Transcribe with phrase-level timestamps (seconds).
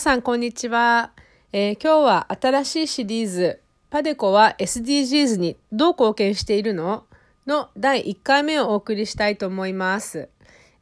[0.00, 1.10] さん、こんにちは、
[1.52, 7.04] えー、今日は新しいシリーズ、パデコは SDGs にどう貢献しているの？
[7.46, 10.30] の第1回目をお送りしたいと思います。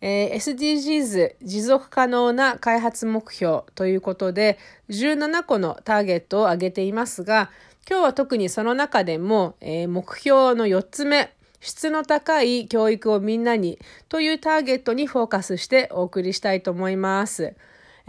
[0.00, 4.56] えー、SDGs 持続可能な開発目標ということで
[4.88, 7.50] 17個のターゲットを挙げていますが
[7.90, 17.56] 今日は特にその中でも、えー、目標の4つ目質の高い教育をみんなにというターゲットにフォーカスしてお送りしたいと思います。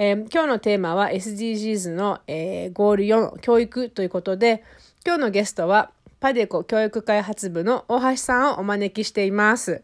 [0.02, 4.64] えー、今日のテーマは SDGs の、えー、ゴール4、教育ということで、
[5.06, 9.84] 今日のゲストはパデコ教育開発部の大橋さんをお招きしています。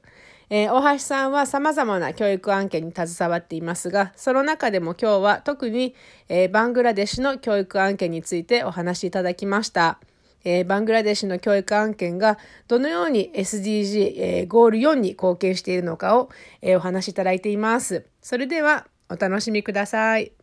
[0.50, 5.94] えー、大橋さんは様々な教育案件に携わっていますが、その中でも今日は特に、
[6.30, 10.00] えー、バングラデシュの教育案件についてお話しいただきました。
[10.45, 12.38] えー、バングラデシュの教育案件が
[12.70, 16.30] どのように SDG、え、ゴール4に貢献しているのかを、
[16.61, 18.06] え、お話しいただいています。
[18.22, 20.34] それではお楽しみください。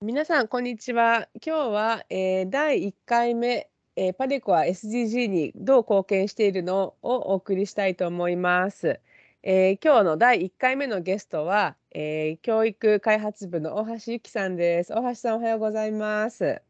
[0.00, 1.28] 皆さん、こんにちは。
[1.44, 9.00] 今日は、えー、第1回目、えー、パデコは SDG にどう貢献しているのをお送りしたいと思います。
[9.42, 14.94] えー、今日の第1回目のゲストは、えー、教育開発部の大橋由紀さんです。
[14.94, 16.62] 大橋さん、おはようございます。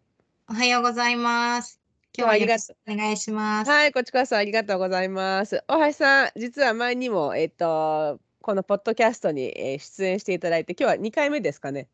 [0.48, 1.77] おはようございます。
[2.19, 2.92] 今日はありがとう。
[2.92, 3.70] お願いします。
[3.70, 5.62] はい、こっちこそありがとうございます。
[5.69, 11.86] 大橋さん、実は前にも、えっ、と、このポッドキャストに、え出演していただいて、今日は2回目ですかね。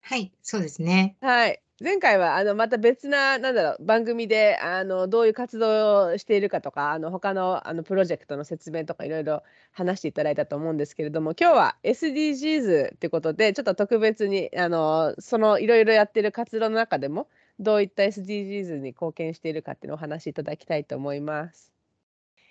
[0.00, 1.16] はい、そうですね。
[1.20, 1.62] はい。
[1.80, 21.72] 前回はあのまた別な、なんだろう、番組であのどういう活動をしているかとか、あの他のあのプロジェクトの説明とかいろいろ話していただいたと思うんですけれども、今日は SDGs ってことで、ちょっと特別にあのそのいろいろやってる活動の中でも、どういった SDGs に貢献しているかっていうのをお話しいただきたいと思います。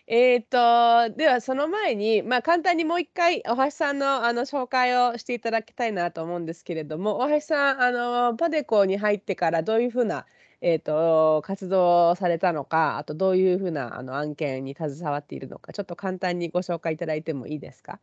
[0.09, 10.25] えっと、ではその前に、まあ、簡単にもう一回大橋さんのあの紹介をしていただきたいなと思うんですけれども、大橋さん、あのパデコに入ってからどういうふうな、
[10.61, 17.99] えっと、活動をされたのか、あとどういうふうなあの案件に携わっているのか、ちょっと簡単にご紹介いただいてもいいですか？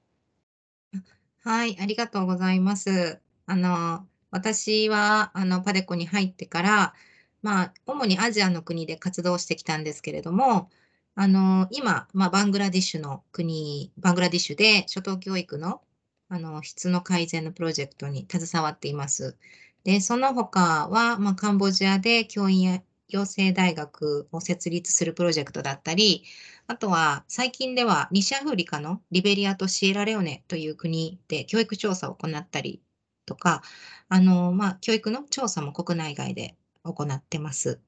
[1.43, 3.21] はい、ありがとうございます。
[3.47, 6.95] あの私はあのパデコに入ってから、
[7.43, 10.71] まあ、主にアジアの国で活動してきたんですけれども、
[11.15, 15.83] あの今、まあ、バングラディッシュの国、バングラディッシュで初等教育の
[16.29, 19.37] あの質の改善のプロジェクトに携わっています。
[19.85, 26.25] で、その他は、まあ、カンボジアで教員養成大学を設立するプロジェクトだったり、
[26.67, 32.83] あとは最近では西アフリカのリベリアとシエラレオネという国で教育調査を行ったり
[33.27, 33.63] とか、
[34.09, 37.81] あの、まあ、教育の調査も国内外で行ってます。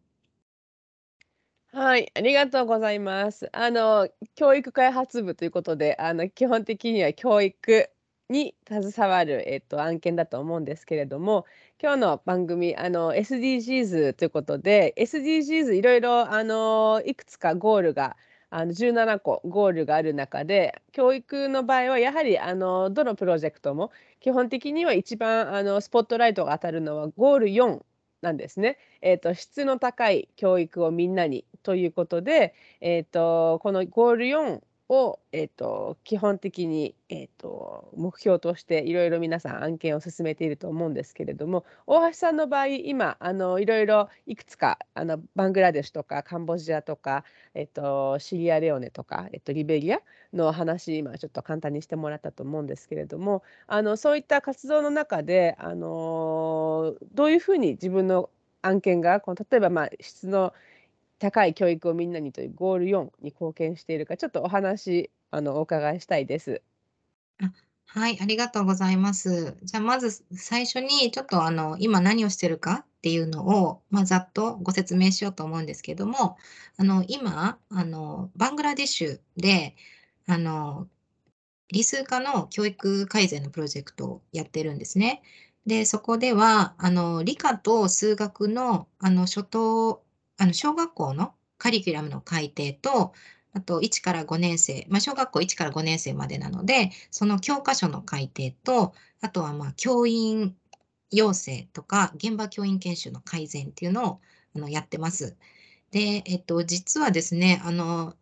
[1.72, 3.50] はい、ありがとうございます。
[3.52, 7.91] あの、教育開発部ということで、あの、基本的には教育
[8.30, 11.44] に携わる、えっと、案件だと思うんですけれども、
[11.80, 18.16] 今日の番組、あの、SDGs ということで、SDGs いろいろ、あの、いくつかゴールが
[18.50, 23.90] あの17個ゴールがある中で教育の場合はやはりあのどのプロジェクトも
[24.20, 27.82] 基本的には一番あのスポットライトが当たるのはゴール4
[28.22, 28.78] なんですね。
[29.02, 50.00] えーと、質の高い教育をみんなにということで、えーとこのゴール4を、えーと、基本的に、えーと、目標としていろいろ皆さん案件を進めていると思うんですけれども大橋さんの場合今あのいろいろいくつかあのバングラデシュとかカンボジアとか、えーと、シリアレオネとか、えー、とリベリア
[50.32, 58.31] の話今ちょっと簡単にしてもらったと思うんですけれどもあのそういった活動の中であのどういうふうに自分の
[58.62, 60.52] 案件がこの例えばまあ質の
[61.18, 66.62] 高い教育をみんなにというゴール4に貢献しているか、ちょっとお話、あの、お伺いしたいです。
[67.38, 67.52] あ、
[67.86, 69.56] はい、ありがとうございます。
[69.62, 76.36] じゃあ、まず最初にちょっとあの、今何をしてるかっていうのを、まあ、ざっとご説明しようと思うんですけども、
[76.76, 79.76] あの、今、あの、バングラデシュで、
[80.26, 80.88] あの、
[81.70, 85.22] 理数科の教育改善のプロジェクトをやってるんですね。
[85.66, 90.04] で、そこでは、あの、理科と数学の、あの、初等
[90.38, 93.12] あの、小学校のカリキュラムの改定と、
[93.53, 98.93] あと1から5年生、まあ、小学校1から5年生までなので、その教科書の改定と、
[99.23, 100.55] あとはまあ教員
[101.11, 104.21] 養成とか現場教員研修の改善っていうのを
[104.55, 105.37] あのやってます。
[105.91, 108.15] で、えっと、実はですね、あの、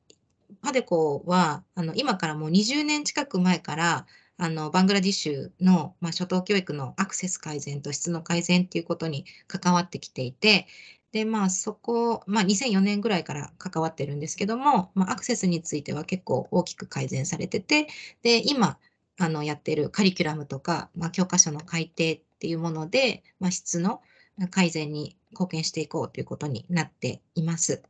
[0.63, 4.07] パデコは、あの、今からもう20年近く前から、
[4.37, 10.67] あの、バングラディッシュの、まあ、初等教育のアクセス改善と質の改善っていうことに関わってきていて、
[11.15, 17.87] で、まあ、そこ、まあ、2004年ぐらいから関わってるんですけども、まあ、アクセスについては結構大きく改善されてて、
[18.23, 18.79] で、今、
[19.21, 24.03] あの、やってるカリキュラムとか、まあ、教科書の改定っていうもので、まあ、質の
[24.51, 27.85] 改善に貢献していこうということになっています。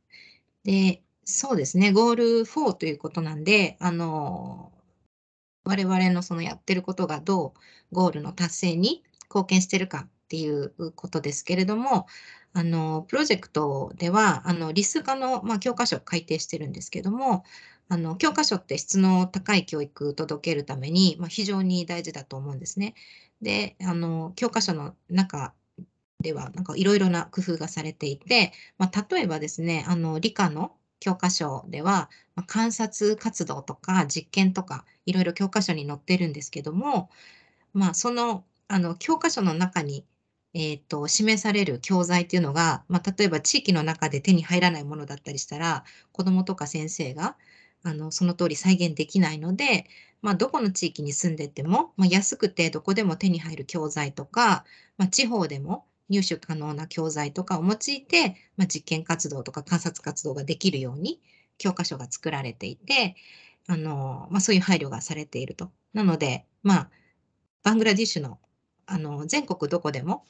[0.63, 4.71] で、そうですね、ゴール4ということなんで、あの、
[5.65, 12.07] 我々のそのやってることがどうゴールの達成に貢献してるかっていうことですけれども、
[12.55, 17.45] あの、プロジェクトでは、あの、リス化の、まあ、教科書を改定してるんですけども、
[17.89, 22.95] あの、教科書って質の高い教育を届けるために、まあ、非常に大事だと思うんですね。
[23.43, 25.53] で、あの、教科書の中
[26.21, 37.11] では、なんかいろいろな工夫がされていて、まあ、例えばですね、あの、理科の教科書では、まあ、観察活動とか実験とか、いろいろ教科書に載ってるんですけども、
[37.73, 40.07] まあ、その、あの、教科書の中に、
[40.55, 47.37] えっ、ー、と、示される教材っていうのが、まあ、例えば地域の中で手に入らないものだったりしたら、子どもとか先生が、
[47.83, 49.87] あの、その通り再現できないので、
[50.23, 54.65] まあ、どこの地域に住んでても、まあ、安くてどこでも手に入る教材とか、
[54.97, 61.21] まあ、地方でも入手可能な教材とかを用いて、まあ、実験活動とか観察活動ができるように
[61.59, 63.17] 教科書が作られていて、
[63.67, 65.71] あの、まあ、そういう配慮がされていると。
[65.93, 66.91] なので、まあ、
[67.63, 68.39] バングラディッシュの
[68.87, 70.25] あの全国どこでも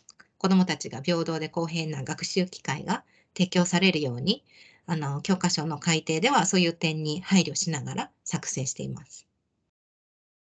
[0.44, 3.02] 子どもたちが平等で公平な学習機会が
[3.34, 4.44] 提供されるように、
[4.84, 9.26] あの教科書の改訂ではそういう点に配慮しながら作成しています。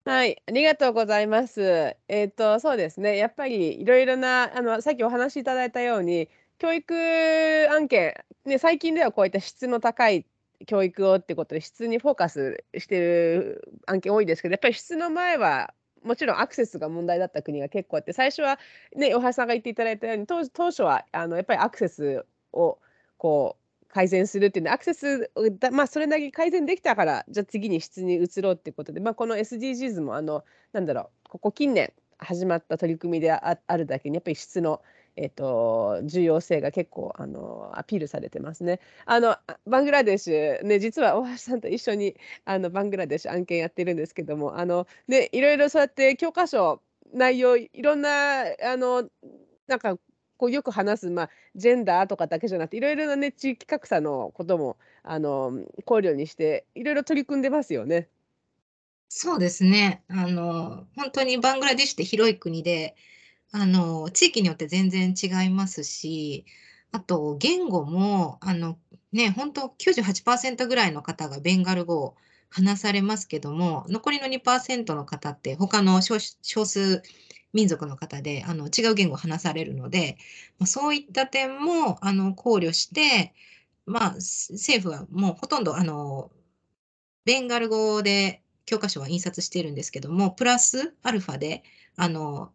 [0.05, 1.97] はい、ありがとうございます。
[2.09, 6.29] えっと、そうですね、やっぱりいろいろな、あの、さっきお話しいただいたように、
[6.59, 10.27] 教育案件、ね、最近ではこういった質の高い
[10.67, 15.75] 教育をってことで、質にフォーカスしてる案件多いですけど、やっぱり質の前は、
[16.07, 18.59] もちろんアクセスが問題だった国が結構あって、最初は
[18.95, 22.79] ね、大橋さんが言っていただいたように、当当初はあのやっぱりアクセスを
[23.19, 34.83] こう改善するっていうのアクセスだ、まあ、それなりに改善できたからじゃあ次に質に移ろうっていうことで、まあ、この SDGs もあのなんだろうここ近年始まった取り組みであるだけにやっぱり質の、
[35.17, 38.81] えーと、重要性が結構あのアピールされてますね。
[39.07, 39.37] あの
[39.67, 46.83] バングラデシュ、ね、実は大橋さんと一緒にあのバングラデシュ案件やってるんですけどもあの、ね、いろいろそうやって教科書
[47.13, 49.09] 内容いろんなあの
[49.67, 49.99] なんか
[50.37, 58.09] こうよく話す、まあ、ジェンダーとかだけじゃなくていろいろなね地域格差のこともあの考慮にしていろいろ取り組んでますよね。
[59.09, 60.03] そうですね。
[60.09, 62.97] あの本当にバングラディッシュって広い国で
[63.53, 66.45] あの地域によって全然違いますし
[66.93, 68.79] あと言語もあの
[69.13, 72.17] ね本当98%ぐらいの方がベンガル語を
[72.51, 76.19] 話されますけども残りの2%の方って他の少
[76.65, 77.03] 数
[77.57, 80.19] 民族の方であの違う言語を話されるので、
[80.67, 83.33] そういった点もあの考慮して、
[83.87, 86.31] まあ、政府はもうほとんどあの
[87.25, 91.63] ベンガル語で教科書は印刷しているんですけども、プラスアルファで
[91.97, 92.53] あの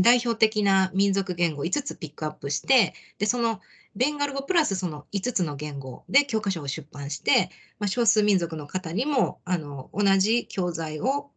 [0.00, 3.60] 代表的な民族言語5つピックアップして、でその
[3.94, 11.30] ベンガル語プラスその5つの言語で教科書を出版して、まあ、少数民族の方にもあの同じ教材を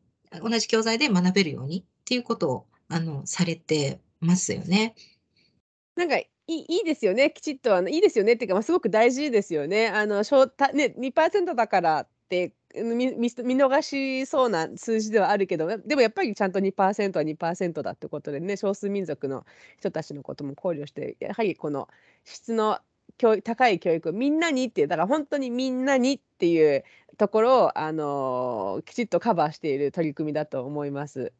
[0.43, 4.95] 同じ教材で学べるようにっていうことをあの、されてますよね。
[5.95, 9.87] なんか、いいですよね、きちっと、あの、いいですよねっていうか、ま、すごく大事ですよね。
[9.87, 10.23] あの、ね、
[10.97, 19.45] 2%だからって、みみ見逃しそうな数字ではあるけど、でもやっぱりちゃんと2%は2%だってことでね、少数民族の
[19.79, 21.87] 人たちのことも考慮して、やはりこの
[22.25, 22.79] 質の
[23.17, 26.83] 教育高い教育をみんなにっていう、だから本当にみんなにっていう
[27.17, 31.33] ところを、あの、きちっとカバーしている取り組みだと思います。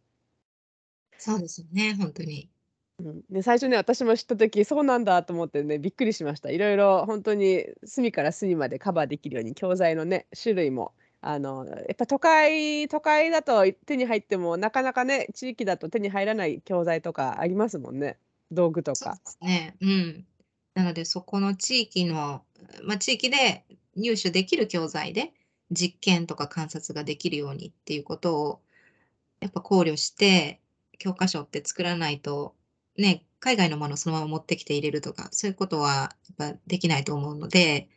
[1.17, 2.49] そうですよね、本当に。
[2.99, 6.49] うん、で、最初ね、私も知った時、そうなんだと思ってね、びっくりしました。
[6.49, 18.17] いろいろ本当に隅から隅までカバーできるように、教材のね、種類も、あの、やっぱ都会都会だと手に入っても、なかなかね、地域だと手に入らない教材とかありますもんね、
[18.51, 19.19] 道具とか。
[19.41, 19.75] ね。
[19.81, 20.25] うん。
[20.75, 22.43] なので、そこの地域の、
[22.83, 25.33] まあ、地域で入手できる教材で、
[25.71, 28.61] 実験とか観察ができるようにっていうことを、
[29.41, 30.61] やっぱ考慮して
[30.97, 32.55] 教科書って作らないと、
[32.97, 37.89] ね、海外のものをそのまま持ってきて入れるとか、そういうことはやっぱできないと思うので、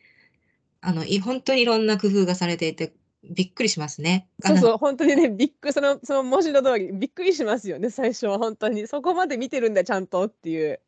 [0.81, 4.27] あの、本当にいろんな工夫がされていて、びっくりしますね。
[4.43, 8.87] そうそう、本当にね、びっくそのその文字の通り、びっくりしますよね、最初は本当に。
[8.87, 10.79] そこまで見てるんだ、ちゃんとっていう。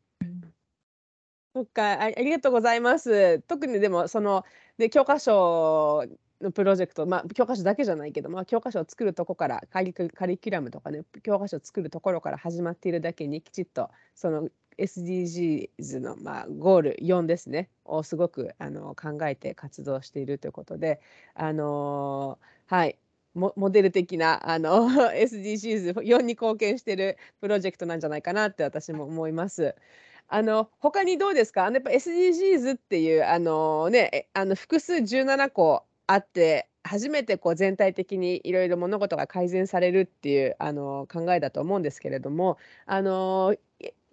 [1.54, 3.40] そっか、あありがとうございます。
[3.40, 4.44] 特にでも、その、
[4.76, 6.04] で、教科書
[6.40, 14.48] のプロジェクト、まあ、教科書だけじゃないけど、まあ、教科書を作るとこからカリカリキュラムとかね教科書を作るところから始まっているだけにきちっとその
[14.78, 17.70] SDGs の、まあ、ゴール4ですね。
[17.84, 21.00] をすごくあの考えて活動しているということで、
[21.34, 22.98] あのはい。
[23.34, 29.74] モデル的なあの SDGs4 に貢献しているプロジェクトなんじゃないかなって私も思います。
[30.28, 31.66] あの他にどうですか？
[31.66, 43.54] あのやっぱ SDGs っていうあの、ね、あの複数17個あって初めてこう全体的にいろいろ物事が改善されるっていうあの考えだと思うんですけれどもあの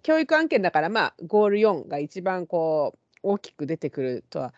[0.04, 4.54] 教育案件だからまあゴール4が一番こう大きく出てくるとは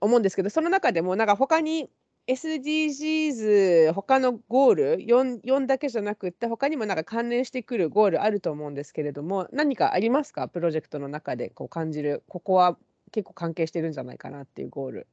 [0.00, 1.90] 思うんですけどその中でもなんか他に
[2.28, 10.46] SDGs 他のゴール 4, 4だけじゃなくって他にもなんか関連してくるゴールあると思うんですけれども何かありますか？
[10.46, 12.78] プロジェクトの中でこう感じるここは
[13.10, 15.06] 結構関係してるんじゃないかなっていうゴール。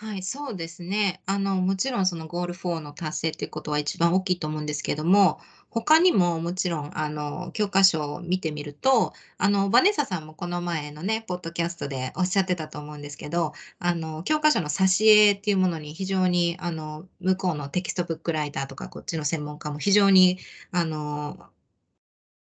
[0.00, 1.20] はい、そうですね。
[1.26, 5.38] あの、もちろんそのゴール4の達成っていうことは一番大きいと思うんですけども、
[5.68, 20.38] 他にももちろん、あの、教科書を見てみると、あの、バネッサさんもこの前のね、ポッドキャストでおっしゃってたと思うんですけど、あの、教科書の挿絵っていうものに非常に、あの、向こうの textbook writer とか、こっちの専門家も非常に、
[20.72, 21.50] あの、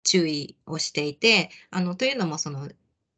[0.04, 2.68] 注意をしていて、あの、というのも、その、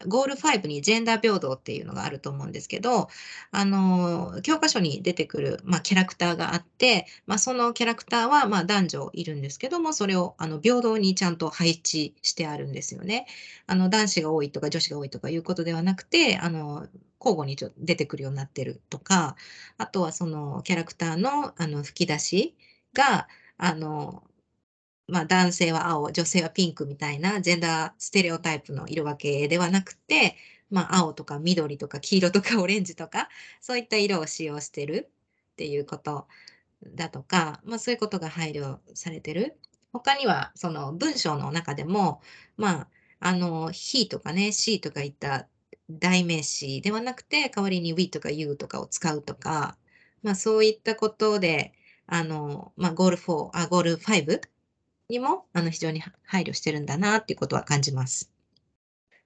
[0.06, 3.08] ゴール5にジェンダー平等っていうのがあると思うんですけど、
[3.50, 13.26] あの、教科書に出てくる、まあ、キャラクターがあって、まあ、そのキャラクターは、まあ、男女いるんですけども、それを、あの、平等にちゃんと配置してあるんですよね。
[13.66, 16.88] あの、男子が多いとか女子が多いとかいうことではなくて、あの、
[17.20, 19.36] 交互にちょ出てくるようになってるとか、
[19.78, 22.56] あとはそのキャラクターの、あの、吹き出し
[22.94, 23.28] が、
[23.58, 24.24] あの、
[25.12, 30.36] まあ、男性は青、女性はピンクみたいなジェンダーステレオタイプの色分けではなくて、
[30.70, 33.28] まあ、青とか緑とか黄色とかオレンジとか、
[33.60, 35.10] そういった色を使用してる
[35.52, 36.28] っていうこと
[36.94, 39.58] だとか、まあ、そういうことが配慮されてる。
[39.92, 42.22] 他には、その文章の中でも、
[42.56, 42.88] まあ、
[43.20, 45.46] あの、he とかね、she とかいった
[45.90, 49.76] 代名詞ではなくて、代わりに we とか you とかを使うとか、
[50.22, 51.74] まあ、そういったことで、
[52.06, 54.40] あの、まあ、ゴール4、あ、ゴール5
[55.12, 58.32] にもあの非常に配慮してるんだなっていうことは感じます。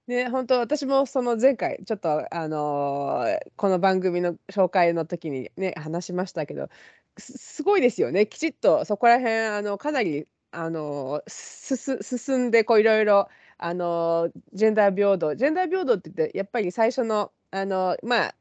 [0.07, 6.69] ね、本当私もその前回ちょっとあのーこの番組の紹介の時にね話しましたけど
[7.17, 13.27] すすごいですよねきちっとそこら辺あのかなりあのすす進んでこういろいろ
[13.57, 18.35] あのジェンダー平等ジェンダー平等って言ってやっぱり最初のあのまあ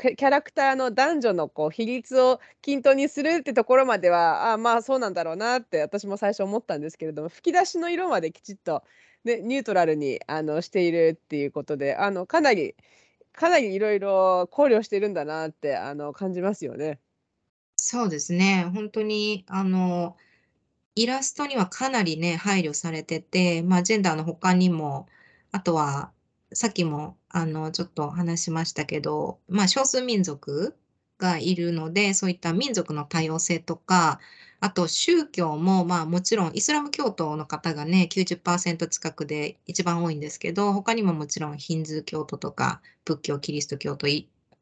[0.00, 8.82] キャラクターの男女のこう比率を均等にするってところまではあまあそうなんだろうなって私も最初思ったんですけれども吹き出しの色まできちっと、
[9.24, 12.74] ね、ニュートラルにあのしているっていうことであのかなり
[13.32, 16.98] かなりいろいろ考慮してるんだなってあの感じますよね。
[17.76, 18.70] そうですね。
[18.74, 20.16] 本当にあの
[20.94, 25.06] イラストにはかなりね配慮されてて、まあ、ジェンダーの他にも
[25.52, 26.12] あとは
[26.52, 30.76] さっきも、あの、ちょっと話しましたけど、まあ、少数民族
[31.18, 34.20] がいるので、そういった民族の多様性とか、
[34.60, 44.06] あと宗教も、まあもちろんイスラム教徒の方がね、90%近くで一番多いんですけど、他にももちろんヒンズー教徒とか仏教、キリスト教徒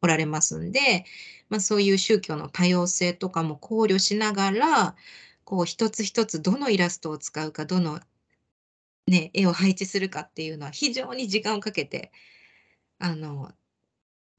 [0.03, 1.05] おられますんで、
[1.49, 4.97] まあそういう宗教の多様性とかも考慮しながら、
[5.45, 8.01] こう一つ一つどのイラストを使うか、どの
[9.09, 12.13] ね、絵を配置するかっていうのは非常に時間をかけて、
[12.99, 13.53] あの、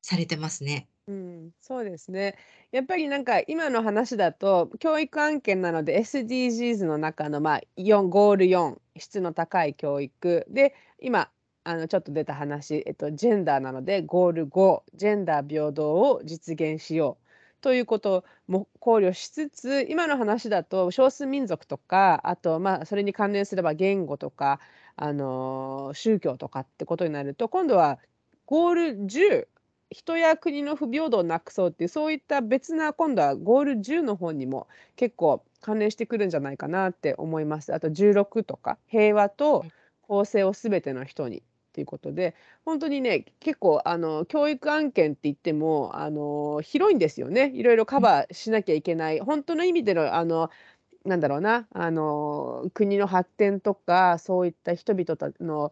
[0.02, 0.88] されてますね。
[1.08, 2.36] うん、そうですね。
[2.72, 11.32] やっぱりなんか今の話だと、教育案件なので SDGs の中のまあ4ゴール4、質の高い教育で、今
[11.64, 17.30] あのちょっと出た話、えっと、ジェンダーなのでゴール5、ジェンダー平等を実現しよう。
[17.62, 24.60] ということも考慮しつつ今の話だと少数民族とかあとまあそれに関連すれば言語とか
[24.96, 28.00] あの宗教とかってことになると今度は
[28.50, 29.46] ゴール10
[29.92, 37.76] 人や国の不平等をなくそうっていうそういった別な今度はゴール10の方にも結構関連してくるんじゃないかなって思います。
[37.76, 39.66] あと16とか平和と
[40.02, 41.42] 公正を全ての人にっ
[41.74, 42.34] ていうことで、
[42.66, 47.52] 本当にね、結構あの教育案件って言っても、あの広いんですよね。
[47.54, 50.50] いろいろカバーしなきゃいけない、本当の意味でのあの
[51.06, 55.72] なんだろうな、あの、国の発展とか、そういった人々の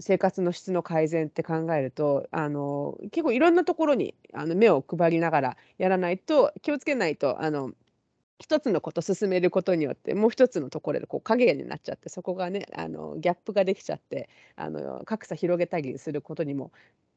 [0.00, 7.72] 生活の質の改善って考えると、あの、結構いろんなところに、あの、目を配りながらやらないと、気をつけないと、あの、
[8.38, 16.72] 一つのこと進めることによって、もう一つのところでこう影になっちゃって、そこがね、あの、ギャップができちゃって、あの、格差広げたりすることにも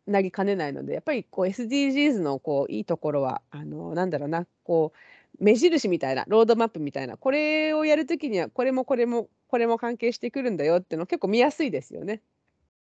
[0.07, 4.97] なりかねないので、やっぱりこう SDGs のこういいところは、あの、なんだろうな、こう
[5.39, 12.22] 目印みたいな、ロードマップみたいな、これをやるときには、これもこれもこれも関係してくるんだよっていうの結構見やすいですよね。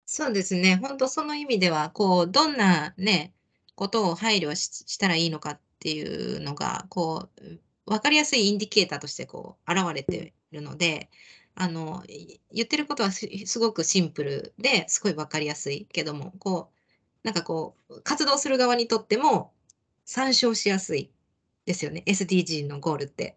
[0.05, 0.77] そうですね。
[0.81, 3.33] 本当その意味では、こう、どんなね、
[3.75, 11.09] ことを配慮したらいいのかっていうのが、こう、分かりやすいインディケーターとしてこう現れてるので、
[11.55, 12.03] あの、
[12.51, 16.79] 言ってることはすすごくシンプルですごい分かりやすいけども、こう、
[17.23, 19.53] なんかこう、活動する側にとっても
[20.05, 21.11] 参照しやすい
[21.69, 23.35] ですよね、SDG のゴールって。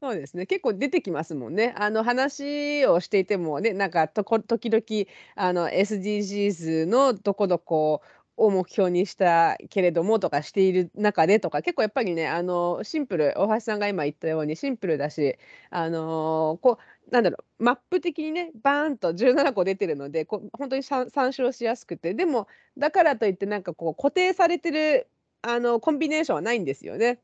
[0.00, 1.74] そうですね、結構出てきますもんね。
[1.76, 4.82] あの話をしていてもね、なんかとこ時々
[5.36, 8.00] あの SDGs のどこどこ
[8.38, 15.36] を目標にしたけれどもとかしている中でとか、結構やっぱりね、あのシンプル、大橋さんが今言ったようにシンプルだし、
[15.68, 16.78] あのこ
[17.10, 22.48] うなんだろう、マップ的にね、バーンと17個出てるので、こう本当に参照しやすくて、でも
[22.78, 25.08] だからといってなんかこう固定されてる
[25.42, 27.20] あのコンビネーションはないんですよね。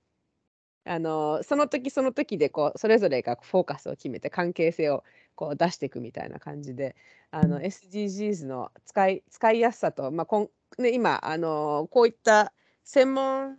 [0.86, 5.02] あのその時その時でこうそれぞれがフォーカスを決めて関係性を
[5.34, 6.94] こう出していくみたいな感じで
[7.30, 12.52] あの SDGs の使い使いやすさと、まあこんね、今あのこういった
[12.84, 13.58] 専門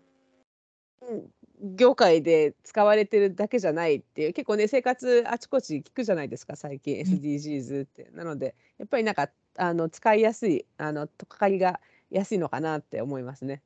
[1.60, 8.10] 業界で使われてるだけじゃないっていう結構ね生活あちこち聞くじゃないですか最近 SDGs って。
[8.14, 13.62] なのでやっぱりなんかあの使いやすいあのとっかかりが安いのかなって思いますね。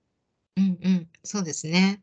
[0.57, 2.01] うんうん、そうですね。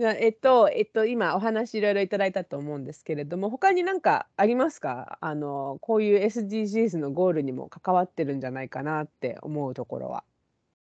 [0.00, 5.18] えっとえっと、今お話いろいろいただいたと思うんですけれども、他に何かありますか？
[5.20, 10.22] あの、こういう SDGs のゴールにも関わってるんじゃないかなって思うところは。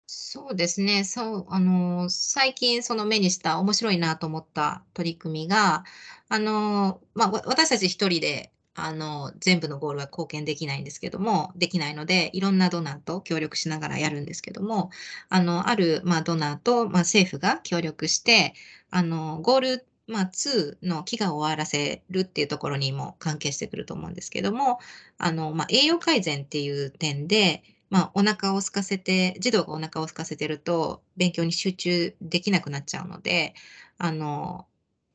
[0.09, 1.05] そうですね。
[1.05, 5.85] そう、あの、最近その目にした面白いなと思った取り組みが、
[6.29, 14.91] あの、まあ、私たち一人であの、全部のゴールは貢献できないんですけども、できないので、いろんなドナーと協力しながらやるんですけども、
[15.31, 18.55] あの、ある、まあ、ドナーと、まあ、政府が協力して、
[18.91, 24.79] あの、ゴール、まあ、2の飢餓を終わらせるっていうところにも関係してくると思うんですけども、
[25.19, 33.55] あの、まあ、栄養改善っていう点で、まあ、お腹を空かせて、児童がお腹を空かせてると、勉強に集中できなくなっちゃうので、
[33.99, 34.67] あの、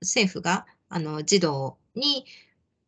[0.02, 2.26] 政府が、あの、児童に、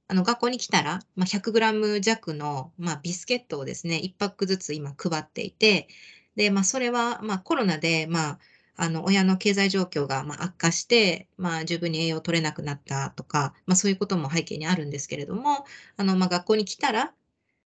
[0.07, 5.87] あの、学校に来たら、まあ、100グラム弱の、まあ、ビスケットをですね、1パックずつ今配っていて、
[6.35, 8.39] で、まあ、それは、まあ、コロナで、まあ、
[8.75, 15.65] あの、親の経済状況が、まあ、悪化して、まあ、十分に栄養を取れなくなったとか、まあ、そういうことも背景にあるんですけれども、
[15.97, 17.13] あの、まあ、学校に来たら、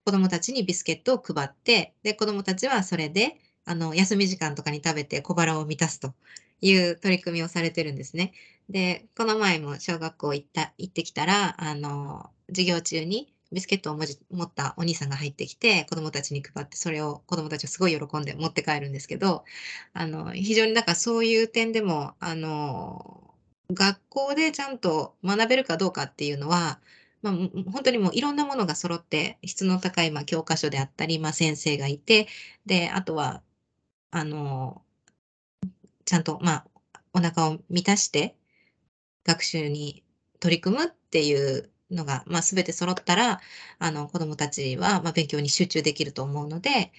[0.06, 6.14] 子供たちにビスケットを配って、で、子供たちはそれで、あの、休み時間とかに食べて小腹を満たすと
[6.62, 8.34] いう取り組みをされてるんですね。
[8.70, 19.44] で、この前も小学校行った、行ってきたら、あの、授業中にビスケットを持ったお兄さんが入ってきて、子供たちに配って、それを子供たちはすごい喜んで持って帰るんですけど、
[19.94, 23.34] あの、非常にだかそういう点でも、あの、
[23.72, 26.80] 学校でちゃんと学べるかどうかっていうのは、
[27.22, 27.34] まあ、
[27.72, 32.28] 本当にもういろんなものが揃って、質の高い、まあ、教科書であったり、まあ、先生がいて、
[32.66, 33.42] で、あとは、
[34.12, 34.84] あの、
[36.06, 36.66] ちゃんと、まあ、
[37.14, 38.36] お腹を満たして、
[39.30, 40.04] 学習に
[40.40, 43.40] 取り組むっていうのが、まあ、全て揃ったら、
[43.80, 46.92] あの、子供たちは、ま、勉強に集中できると思うので、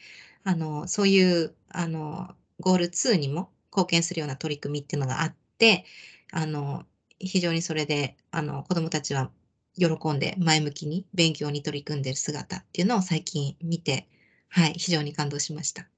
[0.44, 5.84] あの、そういう、あの、ゴール2にも貢献するような取り組みっていうのがあって、
[6.32, 6.84] あの、
[7.18, 9.30] 非常にそれで、あの、子供たちは
[9.76, 14.08] 喜んで前向きに勉強に取り組んでる姿っていうのを最近見て、
[14.48, 15.89] はい、非常に感動しました。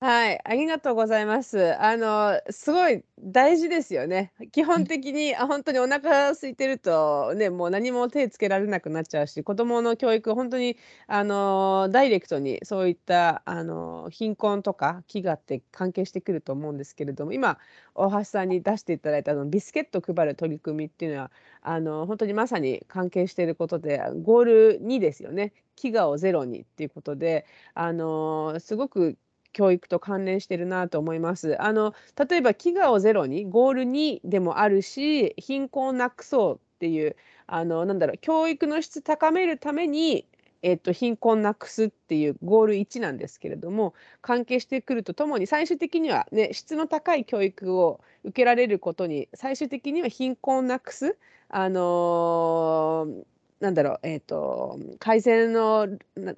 [0.00, 1.74] はい、ありがとうございます。
[1.82, 4.30] あの、すごい大事ですよね。
[4.52, 17.58] 基本的に、あ、本当にお腹空いてると、ね、もう何も手つけられなくなっちゃうし、子供の教育、本当にあの、ダイレクトにそういったあの、貧困とか飢餓って関係してくると思うんですけれども、今、
[17.94, 21.30] 大橋さんに出していただいたあのビスケット配る取り組みっていうのは、
[21.62, 25.54] あの、本当にまさに関係していることで、ゴール2ですよね。
[25.76, 29.16] 飢餓をゼロにっていうことで、あの、すごく
[29.52, 31.60] 教育と関連してるなと思います。
[31.62, 31.94] あの
[32.28, 40.26] 例えば飢餓をゼロにゴール2でもあるし貧困をなくそうっていうあのなんだろう教育の質高めるために
[40.62, 51.16] えっと、貧困なくすっていうゴール1なんですけれども関係してくるとともに最終的には、ね、質の高い教育を受けられることに最終的には貧困なくす、
[51.50, 53.24] あのー
[53.60, 55.88] なんだろう、えーと、改善の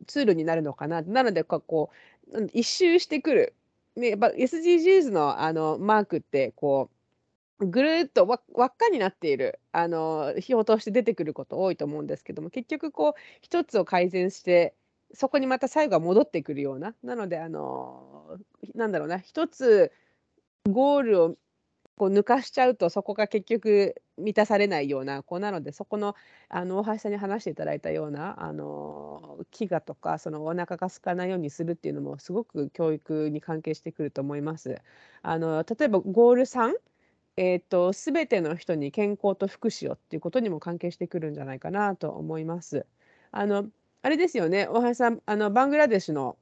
[0.06, 2.17] ツールになるのかななのでこう
[2.52, 3.54] 一周してくる、
[3.96, 6.90] ね、やっぱ SDGs のあのマークってこ
[7.60, 9.58] うぐるっと輪っかになっている。
[9.72, 13.12] あの費用として出てくること多いと思うんですけども結局こう
[13.42, 14.74] 一つを改善して
[15.14, 16.94] そこにまた最後は戻ってくるような。
[17.02, 18.38] なのであの
[18.74, 19.92] なんだろうな一つ
[20.68, 21.36] ゴールを
[21.98, 26.14] こう抜かしちゃうとそこが結局満たされないような子なのでそこの
[26.48, 34.80] あの大橋さんに話していただいたようなあの飢餓とかそのお腹が空かないようにするっていうのもすごく教育に関係してくると思います。
[35.22, 36.74] あの例えばゴール3
[37.40, 42.84] えーと、全ての人に健康と福祉をっていうことにも関係してくるんじゃないかなと思います。
[43.30, 43.68] あの
[44.02, 46.36] あれですよね大橋さんあのバングラデシュの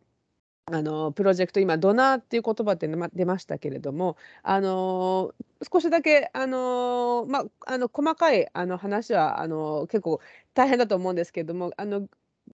[0.69, 5.33] あのプロジェクト今ドナーっていう言葉って出ましたけれどもあの
[5.73, 10.21] 少しだけあの、まあ、あの細かいあの話はあの結構
[10.55, 12.09] 大変だと思うんですけれどもあの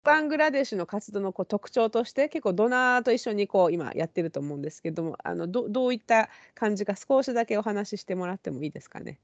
[0.05, 9.21] バングラデシュの活動のこう特徴として結構ドナーと一緒にこう今やってると思うんですけどもあのどどういった感じか少しだけお話ししてもらってもいいですかね？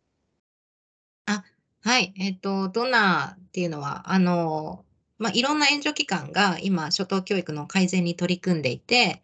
[1.26, 1.44] あ
[1.82, 4.86] はい、えっ、とドナーっていうのはあの
[5.18, 9.22] まあ、いろんな援助機関が今、初等教育の改善に取り組んでいて、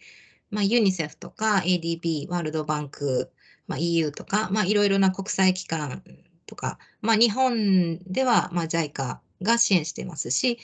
[0.51, 3.31] まあ、ユニセフとか ADB、ワールドバンク、
[3.67, 6.03] まあ、EU とか、まあ、いろいろな国際機関
[6.47, 10.59] とか、まあ、日本では、まあ、JICA が支援してますし、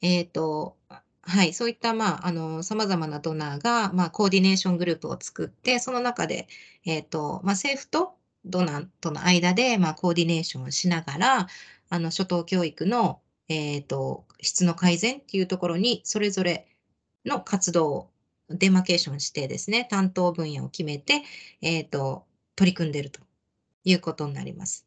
[0.00, 0.76] えっ、ー、と、
[1.22, 6.48] はい、そういった、まあ、あの、様々なドナーが、まあ、コーディネーショングループを作って、その中で、
[6.84, 11.46] えっ、ー、と、まあ、政府とドナーとの間で、まあ、コーディネーションをしながら、
[11.88, 16.66] あの、初等教育の、えっ、ー、と、質の改善っていうところに、それぞれ
[17.24, 18.10] の活動を
[18.50, 21.22] デマケーションしてですね、担当分野を決めて、
[21.60, 22.24] えっ、ー、と、
[22.56, 23.20] 取り組んでいると
[23.84, 24.86] いうことになります。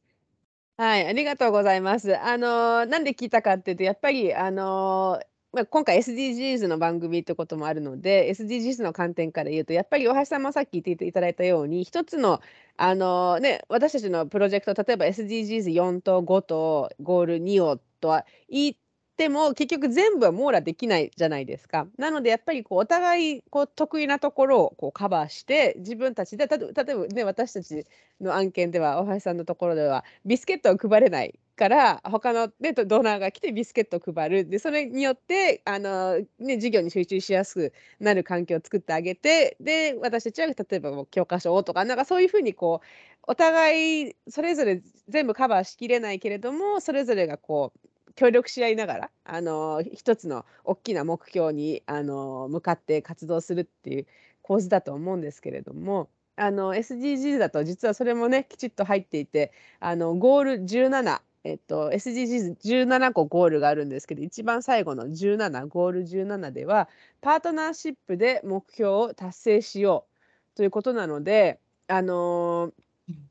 [0.78, 2.16] はい、ありがとうございます。
[2.18, 5.20] あの、なんで聞いたかっていうと、やっぱり、あの、
[5.54, 12.42] まあ、今回 SDGs の番組ってこともあるので、SDGs の観点から言うと、やっぱり大橋さんもさっき言っていただいたように、一つの、
[12.76, 18.76] あのね、私たちのプロジェクト、例えば SDGs4 と5とゴール2をとは言
[19.18, 21.88] っても結局全部は網羅できないじゃないですか。
[21.98, 27.88] なのでやっぱりこうお互いこう得意なところをこうカバーして自分たちで例えばね私たち
[28.22, 42.86] の案件では大橋さんのところではビスケットを配れないから他の、ね、ドナーが来てビスケットを配るでそれによってあの、ね、授業に集中しやすくなる環境を作ってあげてで私たちは例えば教科書をとかなんかそういうふうにこう
[43.24, 54.08] お互いそれぞれ全部カバーしきれないけれどもそれぞれがこう協力し合いながらあの一つの大きな目標にあの向かって活動するっていう
[54.42, 66.90] 構図だと思うんですけれどもあの SDGs だと実はそれもねきちっと入っていてあのゴール17えっと、SDGs17 個ゴールがあるんですけど一番最後の17ゴール17では
[67.22, 70.06] パートナーシップで目標を達成しよ
[70.54, 72.87] うということなのであのー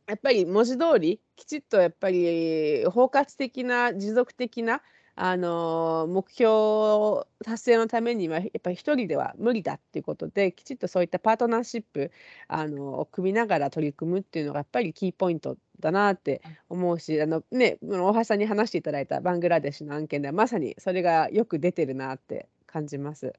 [0.07, 4.83] やっぱり文字通りきちっとやっぱり包括的な持続的な
[5.19, 12.13] あの目標達成のためにはやっぱり一人では無理だっていうことできちっとそういったパートナーシップ
[12.49, 23.33] あのを組みながら取り組むっていうのがやっぱりキーポイントだなって思うしあの、ね、大橋さんに話していただいたバングラデシュの案件ではまさにそれがよく出てるなって感じます。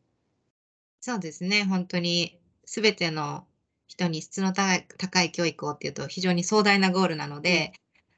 [1.00, 3.46] そうですね本当に全ての
[3.88, 7.74] 人に質の高い教育をっていうと非常に壮大なゴールなので、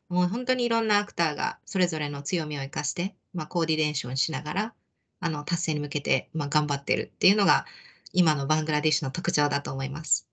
[0.10, 4.74] うん、もう本当にいろんなアクターがそれぞれの強みを生かして、まあ、コーディネーションしながら
[5.20, 7.66] あの達成に向けて、まあ、頑張ってるっていうのが
[8.14, 10.30] 今のバングラデシュの特徴だと思います。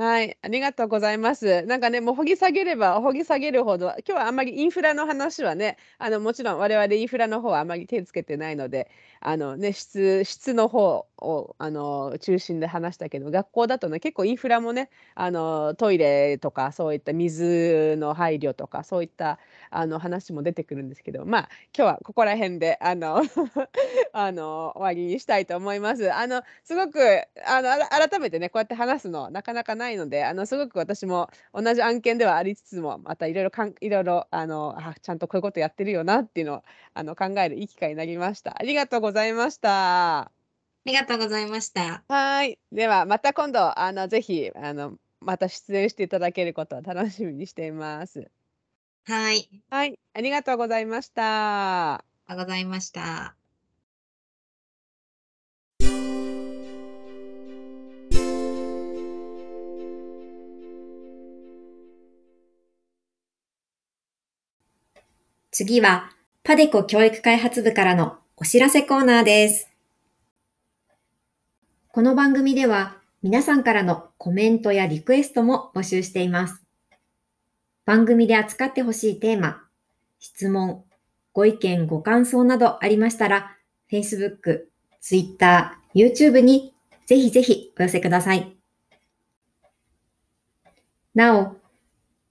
[0.00, 1.62] はい、ありがとうございます。
[1.62, 8.88] なんかね、もう掘り下げれば掘り下げるほど、今日はあんまりインフラの話はね、あのもちろん我々インフラの方はあまり手つけてないので、
[9.18, 19.38] あのね、質質の方をあの中心で話したけど、学校だとね、結構インフラもね、あのトイレとかそういった水の配慮とかそういった
[19.70, 23.22] あの話も出てくるんですけど、まあ今日はここら辺であの
[24.12, 26.12] あの終わりにしたいと思います。
[26.12, 26.98] あのすごく
[27.46, 36.62] あの改めてね、こうやって話すのなかなかないので、あのすごく私も同じ案件ではありつつも、またいろいろかんいろいろあのちゃんとこういうことやってるよなっていうのを
[36.94, 38.56] あの考えるいい機会になりました。
[38.58, 40.37] ありがとうございました。
[40.86, 42.02] ありがとうございました。
[42.08, 42.58] はい。
[42.72, 48.30] ではまた今度あのぜひあのまた出演していただけることを楽しみにしています。
[49.04, 49.48] はい。
[49.70, 49.98] はい。
[50.14, 51.94] ありがとうございました。
[51.94, 53.34] ありがとうございました。
[65.50, 66.10] 次は、
[66.44, 69.67] パデコ教育開発部からのお知らせコーナーです。
[71.90, 76.62] この番組では、皆さんからのコメントやリクエストも募集しています。
[77.86, 79.62] 番組で扱ってほしいテーマ、
[80.18, 80.84] 質問、
[81.32, 83.56] ご意見、ご感想などありましたら、
[83.90, 84.64] Facebook、
[85.00, 86.74] Twitter、YouTube に
[87.06, 88.54] ぜひぜひお寄せください。
[91.14, 91.56] なお、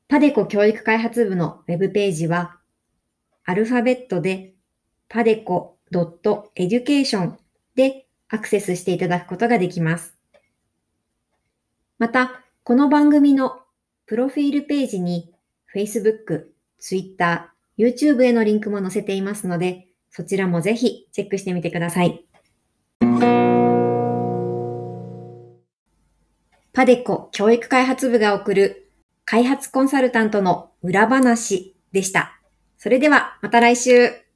[0.07, 2.59] パデコ教育開発部のウェブページは、
[3.43, 4.53] アルファベットで
[5.09, 7.37] padeco.education
[7.73, 10.15] でアクセスしていただくことができます。
[11.97, 13.61] また、この番組の
[14.05, 15.33] プロフィールページに
[15.73, 16.47] Facebook、
[16.79, 22.25] Twitter、YouTube へのリンクも載せていますので、そちらもぜひチェックしてみてください。
[26.73, 28.91] パデコ教育開発部が送る
[29.25, 32.39] 開発コンサルタントの裏話でした。
[32.77, 34.26] それではまた来週。